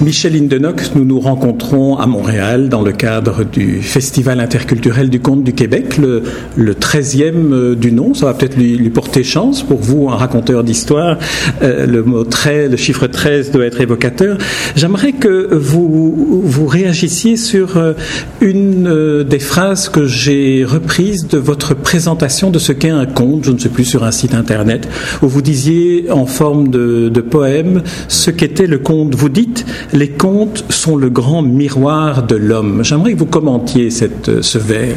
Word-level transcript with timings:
Michel 0.00 0.36
Indenock, 0.36 0.80
nous 0.94 1.04
nous 1.04 1.18
rencontrons 1.18 1.96
à 1.96 2.06
Montréal 2.06 2.68
dans 2.68 2.82
le 2.82 2.92
cadre 2.92 3.42
du 3.42 3.82
Festival 3.82 4.38
interculturel 4.38 5.10
du 5.10 5.18
conte 5.18 5.42
du 5.42 5.52
Québec, 5.52 5.98
le, 5.98 6.22
le 6.56 6.74
13e 6.74 7.52
euh, 7.52 7.74
du 7.74 7.90
nom. 7.90 8.14
Ça 8.14 8.26
va 8.26 8.34
peut-être 8.34 8.56
lui, 8.56 8.76
lui, 8.76 8.90
porter 8.90 9.24
chance 9.24 9.64
pour 9.64 9.80
vous, 9.80 10.08
un 10.08 10.14
raconteur 10.14 10.62
d'histoire. 10.62 11.18
Euh, 11.62 11.84
le 11.84 12.04
mot 12.04 12.22
13, 12.22 12.70
le 12.70 12.76
chiffre 12.76 13.08
13 13.08 13.50
doit 13.50 13.64
être 13.64 13.80
évocateur. 13.80 14.38
J'aimerais 14.76 15.12
que 15.12 15.52
vous, 15.52 16.42
vous 16.44 16.66
réagissiez 16.66 17.36
sur 17.36 17.76
euh, 17.76 17.94
une 18.40 18.86
euh, 18.86 19.24
des 19.24 19.40
phrases 19.40 19.88
que 19.88 20.06
j'ai 20.06 20.64
reprises 20.64 21.26
de 21.26 21.38
votre 21.38 21.74
présentation 21.74 22.52
de 22.52 22.60
ce 22.60 22.70
qu'est 22.70 22.88
un 22.88 23.06
conte, 23.06 23.44
je 23.44 23.50
ne 23.50 23.58
sais 23.58 23.68
plus, 23.68 23.84
sur 23.84 24.04
un 24.04 24.12
site 24.12 24.34
internet, 24.34 24.88
où 25.22 25.28
vous 25.28 25.42
disiez 25.42 26.06
en 26.12 26.26
forme 26.26 26.68
de, 26.68 27.08
de 27.08 27.20
poème 27.20 27.82
ce 28.06 28.30
qu'était 28.30 28.68
le 28.68 28.78
conte. 28.78 29.16
Vous 29.16 29.28
dites 29.28 29.66
les 29.92 30.10
contes 30.10 30.64
sont 30.68 30.96
le 30.96 31.10
grand 31.10 31.42
miroir 31.42 32.22
de 32.22 32.36
l'homme. 32.36 32.84
J'aimerais 32.84 33.14
que 33.14 33.18
vous 33.18 33.26
commentiez 33.26 33.90
cette, 33.90 34.42
ce 34.42 34.58
vers. 34.58 34.96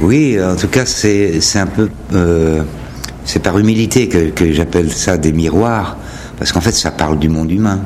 Oui, 0.00 0.36
en 0.42 0.56
tout 0.56 0.68
cas, 0.68 0.84
c'est 0.84 1.40
un 1.56 1.66
peu. 1.66 1.88
Euh, 2.14 2.62
c'est 3.24 3.42
par 3.42 3.58
humilité 3.58 4.08
que, 4.08 4.30
que 4.30 4.52
j'appelle 4.52 4.92
ça 4.92 5.16
des 5.16 5.32
miroirs, 5.32 5.96
parce 6.38 6.52
qu'en 6.52 6.60
fait, 6.60 6.72
ça 6.72 6.90
parle 6.90 7.18
du 7.18 7.28
monde 7.28 7.50
humain. 7.50 7.80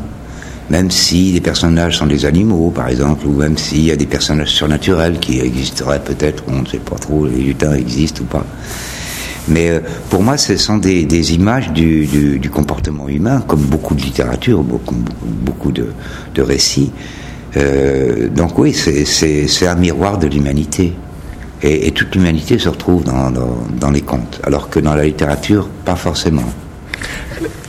Même 0.69 0.91
si 0.91 1.33
les 1.33 1.41
personnages 1.41 1.99
sont 1.99 2.07
des 2.07 2.25
animaux, 2.25 2.71
par 2.71 2.89
exemple, 2.89 3.27
ou 3.27 3.33
même 3.33 3.59
s'il 3.59 3.85
y 3.85 3.91
a 3.91 3.97
des 3.97 4.07
personnages 4.07 4.51
surnaturels 4.51 5.19
qui 5.19 5.41
existeraient 5.41 6.03
peut-être, 6.03 6.45
on 6.47 6.63
ne 6.63 6.67
sait 6.67 6.79
pas 6.79 6.97
trop, 6.97 7.27
les 7.27 7.39
lutins 7.39 7.75
existent 7.75 8.23
ou 8.23 8.27
pas. 8.27 8.47
Mais 9.49 9.71
euh, 9.71 9.81
pour 10.11 10.23
moi, 10.23 10.37
ce 10.37 10.57
sont 10.57 10.79
des, 10.79 11.35
images 11.35 11.73
du, 11.73 12.41
comportement 12.53 13.09
humain, 13.09 13.43
comme 13.47 13.61
beaucoup 13.61 13.95
de 13.95 14.03
littérature, 14.03 14.63
beaucoup, 14.63 15.73
de, 15.73 16.43
récits. 16.43 16.93
Euh, 17.57 18.29
donc 18.29 18.59
oui, 18.59 18.73
c'est 18.73 19.67
un 19.67 19.75
miroir 19.75 20.19
de 20.19 20.27
l'humanité. 20.27 20.93
Et, 21.63 21.91
toute 21.91 22.15
l'humanité 22.15 22.59
se 22.59 22.69
retrouve 22.69 23.05
dans 23.05 23.91
les 23.91 24.01
contes, 24.01 24.41
alors 24.45 24.71
que 24.71 24.81
dans 24.81 24.95
la 24.95 25.05
littérature, 25.05 25.69
pas 25.85 25.97
forcément. 25.97 26.45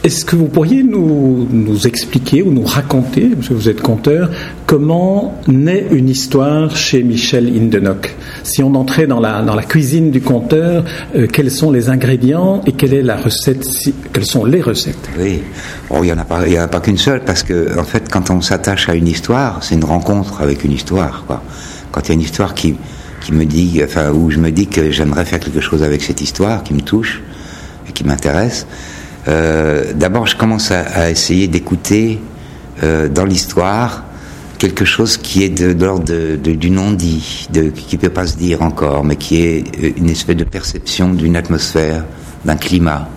Est-ce 0.04 0.26
que 0.26 0.36
vous 0.36 0.48
pourriez 0.48 0.82
nous, 0.82 1.48
nous, 1.52 1.86
expliquer 1.86 2.42
ou 2.42 2.52
nous 2.52 2.64
raconter, 2.64 3.28
parce 3.36 3.50
que 3.50 3.54
vous 3.54 3.70
êtes 3.70 3.82
conteur, 3.82 4.32
comment 4.66 5.40
naît 5.48 5.86
une 5.92 6.10
histoire 6.10 6.76
chez 6.76 7.04
Michel 7.04 7.48
Indenock 7.56 8.16
Si 8.42 8.64
on 8.64 8.74
entrait 8.74 9.06
dans 9.06 9.20
la, 9.20 9.44
dans 9.44 9.54
la 9.54 9.62
cuisine 9.62 10.10
du 10.10 10.20
conteur, 10.20 10.86
euh, 11.16 11.28
quels 11.28 11.52
sont 11.52 11.70
les 11.70 11.90
ingrédients 11.90 12.64
et 12.66 12.72
quelle 12.72 12.96
est 12.96 13.04
la 13.04 13.16
recette 13.16 13.64
si, 13.64 13.94
Quelles 14.12 14.26
sont 14.26 14.44
les 14.44 14.62
recettes? 14.62 15.08
Oui, 15.20 15.44
bon, 15.88 16.02
il 16.02 16.08
n'y 16.08 16.14
en 16.14 16.18
a 16.18 16.26
pas, 16.26 16.42
pas 16.68 16.80
qu'une 16.80 16.98
seule, 16.98 17.22
parce 17.24 17.44
que 17.44 17.78
en 17.78 17.84
fait, 17.84 18.10
quand 18.10 18.32
on 18.32 18.42
s'attache 18.42 18.90
à 18.90 18.96
une 18.96 19.08
histoire, 19.08 19.64
c'est 19.64 19.76
une 19.76 19.86
rencontre 19.86 20.42
avec 20.42 20.64
une 20.64 20.72
histoire. 20.72 21.26
Quoi. 21.28 21.44
Quand 21.92 22.02
il 22.02 22.08
y 22.08 22.12
a 22.12 22.16
une 22.16 22.22
histoire 22.22 22.56
qui, 22.56 22.76
qui 23.24 23.34
me 23.34 23.46
dit, 23.46 23.80
enfin, 23.84 24.10
où 24.10 24.32
je 24.32 24.40
me 24.40 24.50
dis 24.50 24.66
que 24.66 24.90
j'aimerais 24.90 25.26
faire 25.26 25.40
quelque 25.40 25.62
chose 25.62 25.84
avec 25.84 26.02
cette 26.02 26.22
histoire, 26.22 26.64
qui 26.64 26.74
me 26.74 26.82
touche 26.82 27.22
et 27.88 27.92
qui 27.92 28.04
m'intéresse, 28.04 28.66
euh, 29.28 29.94
d'abord, 29.94 30.28
je 30.28 30.36
commence 30.36 30.72
à, 30.72 31.10
essayer 31.10 31.48
d'écouter 31.48 32.20
euh, 32.84 33.08
dans 33.08 33.26
l'histoire 33.26 34.04
quelque 34.58 34.86
chose 34.86 35.18
qui 35.18 35.44
est 35.44 35.50
de, 35.50 35.74
l'ordre 35.84 36.36
du 36.38 36.70
non-dit, 36.70 37.48
qui 37.52 37.96
ne 37.96 38.02
peut 38.02 38.10
pas 38.10 38.28
se 38.28 38.38
dire 38.38 38.62
encore, 38.62 39.04
mais 39.04 39.16
qui 39.16 39.42
est 39.42 39.64
euh, 39.84 39.92
une 39.98 40.10
espèce 40.10 40.38
de 40.38 40.44
perception 40.44 41.14
d'une 41.14 41.36
atmosphère, 41.36 42.06
d'un 42.46 42.56
climat, 42.56 43.08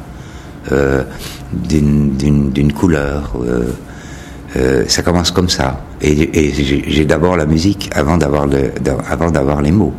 d'une 1.53 2.73
couleur. 2.73 3.37
Ça 4.87 5.03
commence 5.03 5.31
comme 5.31 5.49
ça. 5.49 5.85
Et, 6.01 6.53
j'ai 6.89 7.05
d'abord 7.05 7.37
la 7.37 7.47
musique 7.47 7.91
avant 7.95 8.17
d'avoir 8.17 8.47
les 9.63 9.73
mots. 9.73 9.95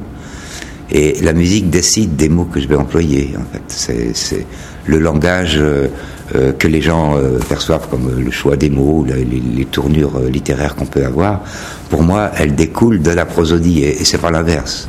Et 0.92 1.20
la 1.22 1.34
musique 1.34 1.70
décide 1.70 2.16
des 2.16 2.30
mots 2.30 2.46
que 2.46 2.60
je 2.60 2.68
vais 2.68 2.76
employer. 2.76 3.34
En 3.38 3.46
fait, 3.52 4.14
c'est 4.14 4.46
le 4.86 5.00
langage 5.00 5.56
euh, 5.58 5.88
euh, 6.36 6.52
que 6.54 6.68
les 6.68 6.82
gens 6.82 7.18
euh, 7.18 7.40
perçoivent 7.40 7.88
comme 7.90 8.20
le 8.20 8.32
choix 8.32 8.56
des 8.56 8.70
mots, 8.70 9.06
les, 9.06 9.66
tournures 9.66 10.20
littéraires 10.20 10.76
qu'on 10.76 10.86
peut 10.86 11.04
avoir. 11.04 11.42
Pour 11.90 12.04
moi, 12.04 12.32
elle 12.38 12.56
découle 12.56 13.02
de 13.02 13.12
la 13.12 13.26
prosodie 13.26 13.84
et, 13.84 14.02
et 14.02 14.06
c'est 14.06 14.20
pas 14.20 14.32
l'inverse. 14.32 14.88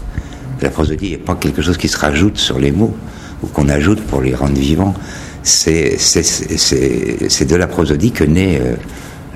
La 0.61 0.71
prosodie 0.71 1.13
n'est 1.13 1.17
pas 1.17 1.35
quelque 1.35 1.63
chose 1.63 1.79
qui 1.79 1.89
se 1.89 1.99
rajoute 1.99 2.37
sur 2.37 2.59
les 2.59 2.73
mots 2.73 2.95
ou 3.43 3.47
qu'on 3.47 3.69
ajoute 3.69 4.03
pour 4.03 4.21
les 4.21 4.35
rendre 4.35 4.59
vivants. 4.59 4.95
C'est 5.43 5.97
de 5.97 7.57
la 7.57 7.67
prosodie 7.67 8.11
que 8.11 8.25
naît 8.25 8.61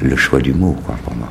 le 0.03 0.17
choix 0.17 0.41
du 0.41 0.53
mot, 0.53 0.77
quoi, 0.85 0.97
pour 1.05 1.15
moi. 1.15 1.31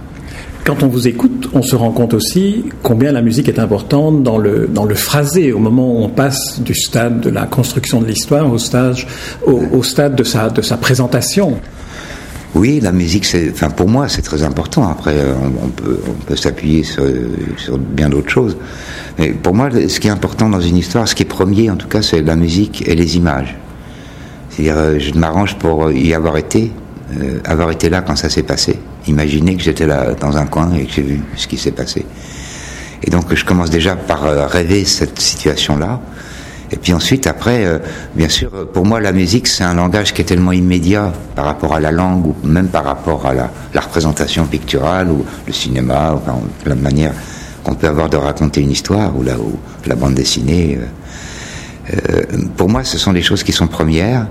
Quand 0.70 0.84
on 0.84 0.88
vous 0.88 1.08
écoute, 1.08 1.50
on 1.56 1.64
se 1.64 1.76
rend 1.76 1.90
compte 1.90 2.14
aussi 2.14 2.66
combien 2.84 3.12
la 3.12 3.24
musique 3.24 3.50
est 3.50 3.58
importante 3.58 4.22
dans 4.22 4.38
le, 4.38 4.70
dans 4.72 4.86
le 4.86 4.94
phrasé, 4.94 5.52
au 5.52 5.58
moment 5.58 5.92
où 5.92 6.04
on 6.04 6.10
passe 6.10 6.62
du 6.62 6.76
stade 6.76 7.22
de 7.22 7.32
la 7.32 7.48
construction 7.48 8.02
de 8.02 8.06
l'histoire 8.06 8.48
au, 8.54 8.60
stage, 8.60 9.08
au, 9.48 9.82
stade 9.82 10.16
de 10.16 10.24
sa, 10.24 10.52
de 10.52 10.62
sa 10.62 10.78
présentation. 10.78 11.58
Oui, 12.54 12.80
la 12.84 12.92
musique, 12.92 13.26
enfin, 13.52 13.72
pour 13.72 13.90
moi, 13.90 14.08
c'est 14.10 14.22
très 14.22 14.44
important. 14.44 14.88
Après, 14.88 15.16
on, 15.42 15.66
on 15.66 15.70
peut, 15.70 16.00
on 16.08 16.24
peut 16.26 16.36
s'appuyer 16.36 16.84
sur, 16.84 17.04
sur, 17.58 17.80
bien 17.80 18.10
d'autres 18.10 18.30
choses. 18.30 18.56
Mais 19.18 19.30
pour 19.30 19.56
moi, 19.56 19.72
ce 19.72 20.00
qui 20.00 20.08
est 20.08 20.12
important 20.12 20.50
dans 20.50 20.62
une 20.62 20.78
histoire, 20.78 21.08
ce 21.08 21.16
qui 21.16 21.24
est 21.24 21.26
premier, 21.26 21.72
en 21.72 21.78
tout 21.78 21.88
cas, 21.88 22.04
c'est 22.04 22.22
la 22.22 22.36
musique 22.36 22.88
et 22.88 22.94
les 22.94 23.18
images. 23.18 23.58
C'est-à-dire, 24.52 25.00
je 25.00 25.18
m'arrange 25.18 25.56
pour 25.56 25.92
y 25.92 26.14
avoir 26.14 26.38
été, 26.38 26.72
euh, 27.20 27.40
avoir 27.44 27.72
été 27.72 27.90
là 27.90 28.02
quand 28.02 28.16
ça 28.16 28.30
s'est 28.30 28.44
passé. 28.44 28.78
Imaginez 29.08 29.56
que 29.56 29.64
j'étais 29.64 29.88
là 29.88 30.14
dans 30.20 30.38
un 30.38 30.46
coin 30.46 30.74
et 30.74 30.86
que 30.86 30.92
j'ai 30.92 31.02
vu 31.02 31.22
ce 31.36 31.48
qui 31.48 31.58
s'est 31.58 31.72
passé. 31.72 32.06
Et 33.04 33.10
donc 33.10 33.34
je 33.34 33.46
commence 33.46 33.70
déjà 33.70 33.96
par 33.96 34.26
euh, 34.26 34.46
rêver 34.48 34.86
cette 34.86 35.20
situation-là. 35.20 36.00
Et 36.72 36.78
puis 36.78 36.94
ensuite, 36.94 37.26
après, 37.26 37.66
euh, 37.66 37.80
bien 38.16 38.30
sûr, 38.30 38.52
pour 38.72 38.86
moi, 38.86 39.00
la 39.00 39.12
musique, 39.12 39.48
c'est 39.48 39.64
un 39.64 39.74
langage 39.74 40.14
qui 40.14 40.22
est 40.22 40.26
tellement 40.26 40.52
immédiat 40.52 41.12
par 41.36 41.46
rapport 41.46 41.74
à 41.74 41.80
la 41.80 41.92
langue 41.92 42.28
ou 42.28 42.36
même 42.44 42.68
par 42.68 42.84
rapport 42.84 43.26
à 43.26 43.34
la, 43.34 43.50
représentation 43.82 44.46
picturale 44.46 45.10
ou 45.10 45.26
le 45.48 45.54
cinéma, 45.54 46.14
enfin, 46.14 46.40
la 46.66 46.76
manière 46.76 47.14
qu'on 47.64 47.74
peut 47.74 47.88
avoir 47.88 48.10
de 48.10 48.18
raconter 48.18 48.62
une 48.62 48.72
histoire 48.72 49.18
ou 49.18 49.24
la, 49.24 49.38
ou 49.38 49.58
la 49.88 49.96
bande 49.96 50.14
dessinée. 50.14 50.78
Euh, 50.80 50.86
euh, 51.92 52.22
pour 52.56 52.70
moi, 52.70 52.84
ce 52.84 52.98
sont 52.98 53.14
des 53.14 53.24
choses 53.24 53.44
qui 53.44 53.52
sont 53.52 53.68
premières. 53.68 54.28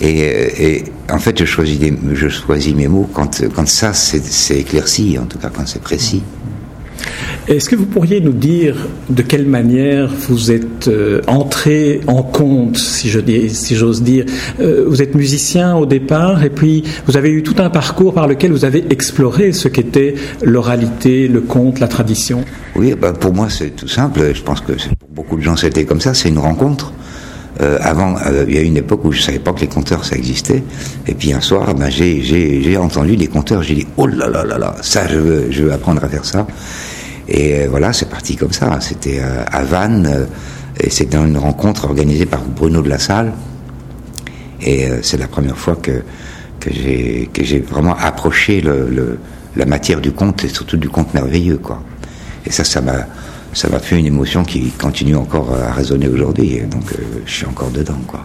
Et, 0.00 0.76
et, 0.76 0.84
en 1.10 1.18
fait, 1.18 1.38
je 1.38 1.44
choisis, 1.44 1.78
des, 1.78 1.92
je 2.12 2.28
choisis 2.28 2.74
mes 2.74 2.88
mots 2.88 3.08
quand, 3.12 3.42
quand 3.54 3.68
ça 3.68 3.92
c'est 3.92 4.58
éclairci, 4.58 5.18
en 5.18 5.26
tout 5.26 5.38
cas 5.38 5.50
quand 5.54 5.66
c'est 5.66 5.82
précis. 5.82 6.22
Est-ce 7.48 7.68
que 7.68 7.74
vous 7.74 7.86
pourriez 7.86 8.20
nous 8.20 8.32
dire 8.32 8.76
de 9.10 9.20
quelle 9.22 9.46
manière 9.46 10.08
vous 10.28 10.52
êtes 10.52 10.86
euh, 10.86 11.20
entré 11.26 12.00
en 12.06 12.22
compte, 12.22 12.78
si 12.78 13.08
je 13.08 13.18
dis, 13.18 13.50
si 13.50 13.74
j'ose 13.74 14.02
dire 14.02 14.26
euh, 14.60 14.84
Vous 14.86 15.02
êtes 15.02 15.16
musicien 15.16 15.74
au 15.76 15.84
départ, 15.84 16.44
et 16.44 16.50
puis 16.50 16.84
vous 17.06 17.16
avez 17.16 17.30
eu 17.30 17.42
tout 17.42 17.56
un 17.58 17.68
parcours 17.68 18.14
par 18.14 18.28
lequel 18.28 18.52
vous 18.52 18.64
avez 18.64 18.84
exploré 18.90 19.50
ce 19.52 19.66
qu'était 19.66 20.14
l'oralité, 20.42 21.26
le 21.26 21.40
conte, 21.40 21.80
la 21.80 21.88
tradition? 21.88 22.44
Oui, 22.76 22.94
bah 22.94 23.12
pour 23.12 23.34
moi 23.34 23.48
c'est 23.50 23.70
tout 23.70 23.88
simple. 23.88 24.32
Je 24.34 24.42
pense 24.42 24.60
que 24.60 24.72
pour 24.72 25.08
beaucoup 25.10 25.36
de 25.36 25.42
gens 25.42 25.56
c'était 25.56 25.84
comme 25.84 26.00
ça. 26.00 26.14
C'est 26.14 26.28
une 26.28 26.38
rencontre. 26.38 26.92
Euh, 27.62 27.78
avant, 27.80 28.16
euh, 28.26 28.44
il 28.48 28.54
y 28.54 28.58
a 28.58 28.62
une 28.62 28.76
époque 28.76 29.04
où 29.04 29.12
je 29.12 29.22
savais 29.22 29.38
pas 29.38 29.52
que 29.52 29.60
les 29.60 29.68
compteurs 29.68 30.04
ça 30.04 30.16
existait. 30.16 30.62
Et 31.06 31.14
puis 31.14 31.32
un 31.32 31.40
soir, 31.40 31.74
ben, 31.74 31.90
j'ai 31.90 32.76
entendu 32.76 33.14
les 33.14 33.28
compteurs. 33.28 33.62
J'ai 33.62 33.74
dit 33.74 33.86
oh 33.96 34.06
là 34.06 34.28
là 34.28 34.44
là 34.44 34.58
là, 34.58 34.74
ça 34.80 35.06
je 35.06 35.16
veux, 35.16 35.72
apprendre 35.72 36.02
à 36.04 36.08
faire 36.08 36.24
ça. 36.24 36.46
Et 37.28 37.60
euh, 37.60 37.66
voilà, 37.70 37.92
c'est 37.92 38.08
parti 38.08 38.36
comme 38.36 38.52
ça. 38.52 38.80
C'était 38.80 39.20
euh, 39.20 39.44
à 39.46 39.62
Vannes 39.62 40.26
et 40.80 40.90
c'était 40.90 41.18
une 41.18 41.38
rencontre 41.38 41.84
organisée 41.84 42.26
par 42.26 42.40
Bruno 42.42 42.82
de 42.82 42.88
la 42.88 42.98
Salle. 42.98 43.32
Et 44.60 44.88
c'est 45.02 45.16
la 45.16 45.26
première 45.26 45.58
fois 45.58 45.74
que 45.74 46.02
j'ai 46.70 47.64
vraiment 47.68 47.96
approché 47.96 48.62
la 49.56 49.66
matière 49.66 50.00
du 50.00 50.12
conte 50.12 50.44
et 50.44 50.48
surtout 50.48 50.76
du 50.76 50.88
conte 50.88 51.12
merveilleux 51.14 51.58
quoi. 51.58 51.82
Et 52.46 52.52
ça, 52.52 52.62
ça 52.62 52.80
m'a 52.80 53.06
ça 53.52 53.68
m'a 53.68 53.78
fait 53.78 53.98
une 53.98 54.06
émotion 54.06 54.44
qui 54.44 54.70
continue 54.70 55.16
encore 55.16 55.54
à 55.54 55.72
résonner 55.72 56.08
aujourd'hui. 56.08 56.60
Donc 56.70 56.92
euh, 56.92 57.02
je 57.26 57.32
suis 57.32 57.46
encore 57.46 57.70
dedans, 57.70 58.00
quoi. 58.06 58.24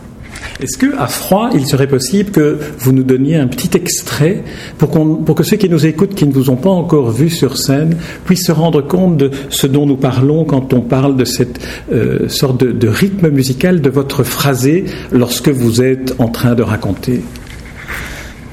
Est-ce 0.60 0.78
que 0.78 0.98
à 0.98 1.08
froid, 1.08 1.50
il 1.54 1.68
serait 1.68 1.88
possible 1.88 2.32
que 2.32 2.58
vous 2.80 2.92
nous 2.92 3.04
donniez 3.04 3.36
un 3.36 3.48
petit 3.48 3.76
extrait 3.78 4.44
pour, 4.78 4.90
qu'on, 4.90 5.16
pour 5.16 5.36
que 5.36 5.44
ceux 5.44 5.58
qui 5.58 5.70
nous 5.70 5.86
écoutent, 5.86 6.16
qui 6.16 6.26
ne 6.26 6.34
vous 6.34 6.50
ont 6.50 6.56
pas 6.56 6.70
encore 6.70 7.12
vu 7.12 7.30
sur 7.30 7.58
scène, 7.58 7.98
puissent 8.26 8.48
se 8.48 8.52
rendre 8.52 8.82
compte 8.82 9.18
de 9.18 9.32
ce 9.50 9.68
dont 9.68 9.86
nous 9.86 9.98
parlons 9.98 10.46
quand 10.46 10.74
on 10.74 10.82
parle 10.82 11.16
de 11.16 11.26
cette 11.26 11.60
euh, 11.92 12.28
sorte 12.28 12.60
de, 12.60 12.72
de, 12.72 12.88
rythme 12.88 13.30
musical 13.30 13.82
de 13.82 13.90
votre 13.90 14.24
phrasé 14.24 14.86
lorsque 15.12 15.50
vous 15.50 15.82
êtes 15.82 16.16
en 16.20 16.30
train 16.30 16.56
de 16.56 16.64
raconter? 16.64 17.22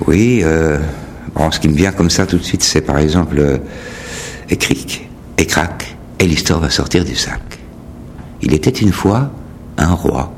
Oui, 0.06 0.40
euh, 0.42 0.78
bon, 1.34 1.50
ce 1.50 1.60
qui 1.60 1.68
me 1.68 1.74
vient 1.74 1.92
comme 1.92 2.10
ça 2.10 2.26
tout 2.26 2.36
de 2.36 2.44
suite, 2.44 2.62
c'est 2.62 2.82
par 2.82 2.98
exemple 2.98 3.36
euh, 3.38 3.56
écric, 4.50 5.08
écrac, 5.38 5.93
et 6.18 6.26
l'histoire 6.26 6.60
va 6.60 6.70
sortir 6.70 7.04
du 7.04 7.14
sac. 7.14 7.58
Il 8.42 8.52
était 8.54 8.70
une 8.70 8.92
fois 8.92 9.30
un 9.78 9.92
roi. 9.92 10.34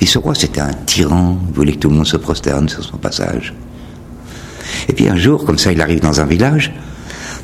Et 0.00 0.06
ce 0.06 0.18
roi, 0.18 0.34
c'était 0.34 0.60
un 0.60 0.72
tyran, 0.72 1.38
il 1.48 1.54
voulait 1.54 1.72
que 1.72 1.78
tout 1.78 1.90
le 1.90 1.96
monde 1.96 2.06
se 2.06 2.16
prosterne 2.16 2.68
sur 2.68 2.82
son 2.82 2.96
passage. 2.96 3.54
Et 4.88 4.92
puis 4.92 5.08
un 5.08 5.16
jour, 5.16 5.44
comme 5.44 5.58
ça, 5.58 5.72
il 5.72 5.80
arrive 5.80 6.00
dans 6.00 6.20
un 6.20 6.24
village, 6.24 6.72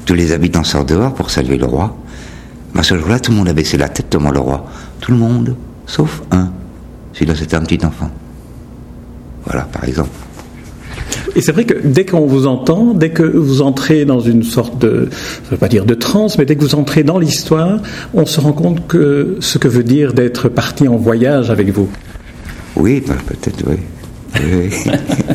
tous 0.07 0.15
les 0.15 0.33
habitants 0.33 0.65
sortent 0.65 0.89
dehors 0.89 1.15
pour 1.15 1.31
saluer 1.31 1.59
le 1.59 1.67
roi. 1.67 1.97
Mais 2.75 2.83
ce 2.83 2.97
jour-là, 2.97 3.21
tout 3.21 3.33
le 3.33 3.39
monde 3.39 3.49
a 3.49 3.53
baissé 3.53 3.77
la 3.77 3.89
tête 3.89 4.11
devant 4.11 4.31
le 4.31 4.39
roi. 4.39 4.67
Tout 5.01 5.13
le 5.13 5.19
monde, 5.19 5.57
sauf 5.87 6.23
un. 6.31 6.53
Celui-là, 7.13 7.35
c'était 7.37 7.57
un 7.57 7.63
petit 7.63 7.85
enfant. 7.85 8.11
Voilà, 9.45 9.63
par 9.63 9.85
exemple. 9.85 10.11
Et 11.37 11.43
c'est 11.43 11.53
vrai 11.53 11.65
que 11.65 11.75
dès 11.87 12.07
qu'on 12.07 12.25
vous 12.25 12.47
entend, 12.47 12.95
dès 12.95 13.11
que 13.11 13.23
vous 13.23 13.61
entrez 13.61 14.07
dans 14.07 14.21
une 14.21 14.43
sorte 14.43 14.79
de, 14.79 15.11
je 15.11 15.47
ne 15.47 15.51
veux 15.51 15.57
pas 15.59 15.69
dire 15.69 15.85
de 15.85 15.93
transe, 15.93 16.39
mais 16.39 16.47
dès 16.47 16.57
que 16.57 16.63
vous 16.63 16.75
entrez 16.75 17.05
dans 17.05 17.19
l'histoire, 17.19 17.81
on 18.15 18.25
se 18.25 18.41
rend 18.41 18.53
compte 18.53 18.87
que 18.87 19.37
ce 19.41 19.59
que 19.59 19.69
veut 19.69 19.85
dire 19.85 20.15
d'être 20.15 20.49
parti 20.49 20.89
en 20.89 20.97
voyage 20.97 21.51
avec 21.51 21.69
vous. 21.69 21.91
Oui, 22.75 23.05
ben, 23.07 23.17
peut-être, 23.27 23.65
oui. 23.69 23.77
oui. 24.51 24.71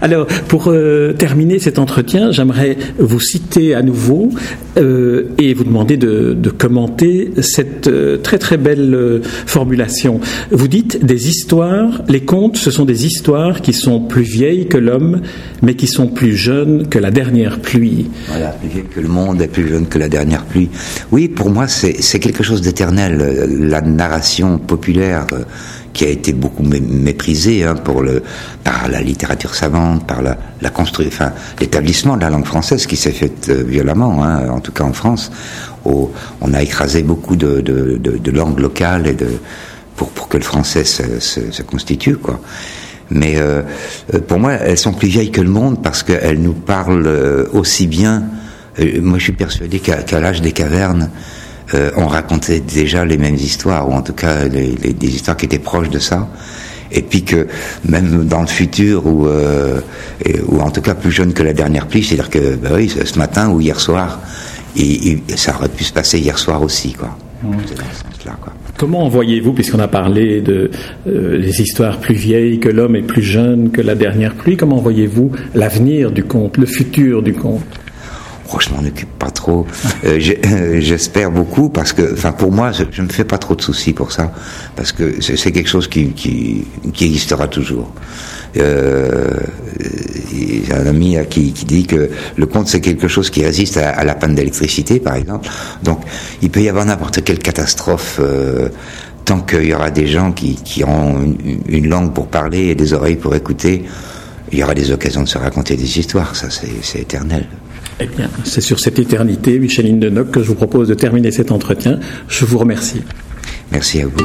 Alors, 0.00 0.26
pour 0.48 0.68
euh, 0.68 1.12
terminer 1.12 1.58
cet 1.58 1.78
entretien, 1.78 2.30
j'aimerais 2.30 2.76
vous 2.98 3.20
citer 3.20 3.74
à 3.74 3.82
nouveau 3.82 4.30
euh, 4.76 5.24
et 5.38 5.54
vous 5.54 5.64
demander 5.64 5.96
de, 5.96 6.34
de 6.34 6.50
commenter 6.50 7.32
cette 7.40 7.88
euh, 7.88 8.16
très 8.16 8.38
très 8.38 8.56
belle 8.56 8.94
euh, 8.94 9.20
formulation. 9.22 10.20
Vous 10.50 10.68
dites 10.68 11.04
des 11.04 11.28
histoires, 11.28 12.02
les 12.08 12.20
contes, 12.20 12.56
ce 12.56 12.70
sont 12.70 12.84
des 12.84 13.06
histoires 13.06 13.60
qui 13.60 13.72
sont 13.72 14.00
plus 14.00 14.22
vieilles 14.22 14.68
que 14.68 14.78
l'homme, 14.78 15.22
mais 15.62 15.74
qui 15.74 15.86
sont 15.86 16.06
plus 16.06 16.36
jeunes 16.36 16.88
que 16.88 16.98
la 16.98 17.10
dernière 17.10 17.58
pluie. 17.58 18.08
Voilà, 18.28 18.50
plus 18.50 18.68
vieille 18.68 18.84
que 18.94 19.00
le 19.00 19.08
monde 19.08 19.42
et 19.42 19.48
plus 19.48 19.68
jeune 19.68 19.86
que 19.86 19.98
la 19.98 20.08
dernière 20.08 20.44
pluie. 20.44 20.68
Oui, 21.10 21.28
pour 21.28 21.50
moi, 21.50 21.66
c'est 21.66 22.18
quelque 22.20 22.42
chose 22.42 22.60
d'éternel. 22.60 23.46
La 23.48 23.80
narration 23.80 24.58
populaire 24.58 25.26
qui 25.98 26.04
a 26.04 26.10
été 26.10 26.32
beaucoup 26.32 26.62
méprisé 26.62 27.64
hein, 27.64 27.74
pour 27.74 28.02
le, 28.02 28.22
par 28.62 28.88
la 28.88 29.00
littérature 29.00 29.52
savante, 29.52 30.06
par 30.06 30.22
la, 30.22 30.38
la 30.60 30.70
enfin, 30.72 31.32
l'établissement 31.58 32.16
de 32.16 32.20
la 32.20 32.30
langue 32.30 32.46
française 32.46 32.86
qui 32.86 32.94
s'est 32.94 33.10
fait 33.10 33.48
euh, 33.48 33.64
violemment, 33.66 34.22
hein, 34.22 34.48
en 34.48 34.60
tout 34.60 34.70
cas 34.70 34.84
en 34.84 34.92
France. 34.92 35.32
Au, 35.84 36.12
on 36.40 36.54
a 36.54 36.62
écrasé 36.62 37.02
beaucoup 37.02 37.34
de, 37.34 37.60
de, 37.60 38.30
langues 38.30 38.60
locales 38.60 39.08
et 39.08 39.14
de, 39.14 39.26
pour, 39.96 40.10
pour 40.10 40.28
que 40.28 40.36
le 40.36 40.44
français 40.44 40.84
se, 40.84 41.18
se, 41.18 41.62
constitue, 41.62 42.16
quoi. 42.16 42.38
Mais 43.10 43.34
euh, 43.38 43.62
euh, 44.14 44.20
pour 44.20 44.38
moi, 44.38 44.52
elles 44.52 44.78
sont 44.78 44.92
plus 44.92 45.08
vieilles 45.08 45.32
que 45.32 45.40
le 45.40 45.50
monde 45.50 45.82
parce 45.82 46.04
qu'elles 46.04 46.40
nous 46.40 46.52
parlent 46.52 47.48
aussi 47.52 47.88
bien. 47.88 48.22
moi, 49.02 49.18
je 49.18 49.24
suis 49.24 49.32
persuadé 49.32 49.80
qu'à 49.80 50.04
qu 50.04 50.14
l'âge 50.14 50.42
des 50.42 50.52
cavernes, 50.52 51.10
euh, 51.74 51.90
on 51.96 52.06
racontait 52.06 52.60
déjà 52.60 53.04
les 53.04 53.18
mêmes 53.18 53.34
histoires, 53.34 53.88
ou 53.88 53.92
en 53.92 54.02
tout 54.02 54.12
cas 54.12 54.44
les, 54.44 54.74
les, 54.82 54.92
des 54.92 55.08
histoires 55.08 55.36
qui 55.36 55.46
étaient 55.46 55.58
proches 55.58 55.90
de 55.90 55.98
ça. 55.98 56.28
Et 56.90 57.02
puis 57.02 57.22
que 57.22 57.46
même 57.86 58.26
dans 58.26 58.40
le 58.40 58.46
futur, 58.46 59.06
ou, 59.06 59.26
euh, 59.26 59.80
ou 60.46 60.60
en 60.60 60.70
tout 60.70 60.80
cas 60.80 60.94
plus 60.94 61.10
jeune 61.10 61.34
que 61.34 61.42
la 61.42 61.52
dernière 61.52 61.86
pluie, 61.86 62.02
c'est-à-dire 62.02 62.30
que 62.30 62.56
bah 62.56 62.70
oui, 62.74 62.88
ce 62.88 63.18
matin 63.18 63.50
ou 63.50 63.60
hier 63.60 63.78
soir, 63.78 64.20
et, 64.76 65.12
et, 65.12 65.22
ça 65.36 65.54
aurait 65.54 65.68
pu 65.68 65.84
se 65.84 65.92
passer 65.92 66.18
hier 66.18 66.38
soir 66.38 66.62
aussi, 66.62 66.94
quoi. 66.94 67.16
Mmh. 67.42 67.52
C'est 67.66 67.76
dans 67.76 67.84
ce 67.84 68.16
sens-là, 68.16 68.36
quoi. 68.40 68.52
Comment 68.78 69.08
voyez-vous, 69.08 69.52
puisqu'on 69.52 69.80
a 69.80 69.88
parlé 69.88 70.40
de 70.40 70.70
euh, 71.08 71.36
les 71.36 71.60
histoires 71.60 71.98
plus 71.98 72.14
vieilles 72.14 72.60
que 72.60 72.68
l'homme 72.68 72.94
est 72.94 73.02
plus 73.02 73.22
jeune 73.22 73.70
que 73.70 73.82
la 73.82 73.96
dernière 73.96 74.34
pluie, 74.34 74.56
comment 74.56 74.76
voyez-vous 74.76 75.32
l'avenir 75.56 76.12
du 76.12 76.22
conte, 76.22 76.56
le 76.58 76.66
futur 76.66 77.22
du 77.22 77.34
conte? 77.34 77.64
Oh, 78.52 78.56
je 78.60 78.70
m'en 78.70 78.86
occupe 78.86 79.18
pas 79.18 79.30
trop. 79.30 79.66
Euh, 80.04 80.80
J'espère 80.80 81.30
beaucoup 81.30 81.68
parce 81.68 81.92
que, 81.92 82.12
enfin, 82.12 82.32
pour 82.32 82.52
moi, 82.52 82.72
je, 82.72 82.84
je 82.90 83.02
me 83.02 83.08
fais 83.08 83.24
pas 83.24 83.38
trop 83.38 83.54
de 83.54 83.62
soucis 83.62 83.92
pour 83.92 84.12
ça 84.12 84.32
parce 84.76 84.92
que 84.92 85.20
c'est 85.20 85.52
quelque 85.52 85.68
chose 85.68 85.88
qui, 85.88 86.10
qui, 86.12 86.64
qui, 86.94 87.04
existera 87.06 87.48
toujours. 87.48 87.90
Euh, 88.56 89.34
J'ai 90.32 90.72
un 90.72 90.86
ami 90.86 91.16
qui, 91.28 91.52
qui, 91.52 91.64
dit 91.64 91.86
que 91.86 92.10
le 92.36 92.46
conte 92.46 92.68
c'est 92.68 92.80
quelque 92.80 93.08
chose 93.08 93.28
qui 93.30 93.44
résiste 93.44 93.76
à, 93.76 94.04
la 94.04 94.14
panne 94.14 94.34
d'électricité, 94.34 95.00
par 95.00 95.16
exemple. 95.16 95.48
Donc, 95.82 96.00
il 96.42 96.50
peut 96.50 96.62
y 96.62 96.68
avoir 96.68 96.84
n'importe 96.84 97.24
quelle 97.24 97.40
catastrophe. 97.40 98.18
Euh, 98.20 98.68
tant 99.24 99.40
qu'il 99.40 99.64
y 99.64 99.74
aura 99.74 99.90
des 99.90 100.06
gens 100.06 100.32
qui, 100.32 100.54
qui 100.54 100.84
ont 100.84 101.20
une, 101.22 101.60
une 101.68 101.88
langue 101.88 102.14
pour 102.14 102.28
parler 102.28 102.68
et 102.68 102.74
des 102.74 102.94
oreilles 102.94 103.16
pour 103.16 103.34
écouter, 103.34 103.84
il 104.52 104.58
y 104.58 104.62
aura 104.62 104.74
des 104.74 104.90
occasions 104.90 105.22
de 105.22 105.28
se 105.28 105.38
raconter 105.38 105.76
des 105.76 105.98
histoires. 105.98 106.34
Ça, 106.34 106.48
c'est 106.50 107.00
éternel. 107.00 107.46
Eh 108.00 108.06
bien, 108.06 108.30
c'est 108.44 108.60
sur 108.60 108.78
cette 108.78 108.98
éternité, 108.98 109.58
Micheline 109.58 109.98
Denoc, 109.98 110.30
que 110.30 110.42
je 110.42 110.48
vous 110.48 110.54
propose 110.54 110.88
de 110.88 110.94
terminer 110.94 111.30
cet 111.32 111.50
entretien. 111.50 111.98
Je 112.28 112.44
vous 112.44 112.58
remercie. 112.58 113.02
Merci 113.72 114.00
à 114.00 114.06
vous. 114.06 114.24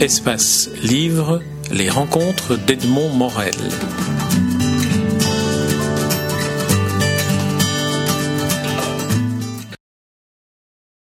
Espace 0.00 0.68
Livre, 0.82 1.40
les 1.70 1.88
rencontres 1.88 2.58
d'Edmond 2.66 3.10
Morel. 3.10 3.54